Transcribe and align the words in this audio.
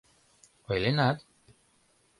—Ойленат. 0.69 1.17